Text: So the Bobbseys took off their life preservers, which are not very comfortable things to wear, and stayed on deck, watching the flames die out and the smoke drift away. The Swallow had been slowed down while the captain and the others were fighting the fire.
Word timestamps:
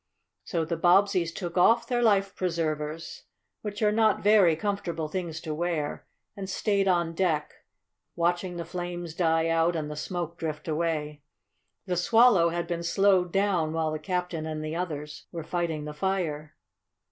So 0.43 0.65
the 0.65 0.77
Bobbseys 0.79 1.31
took 1.31 1.59
off 1.59 1.85
their 1.85 2.01
life 2.01 2.35
preservers, 2.35 3.25
which 3.61 3.83
are 3.83 3.91
not 3.91 4.23
very 4.23 4.55
comfortable 4.55 5.07
things 5.07 5.39
to 5.41 5.53
wear, 5.53 6.07
and 6.35 6.49
stayed 6.49 6.87
on 6.87 7.13
deck, 7.13 7.53
watching 8.15 8.57
the 8.57 8.65
flames 8.65 9.13
die 9.13 9.47
out 9.47 9.75
and 9.75 9.91
the 9.91 9.95
smoke 9.95 10.39
drift 10.39 10.67
away. 10.67 11.21
The 11.85 11.97
Swallow 11.97 12.49
had 12.49 12.65
been 12.65 12.81
slowed 12.81 13.31
down 13.31 13.73
while 13.73 13.91
the 13.91 13.99
captain 13.99 14.47
and 14.47 14.65
the 14.65 14.75
others 14.75 15.27
were 15.31 15.43
fighting 15.43 15.85
the 15.85 15.93
fire. 15.93 16.55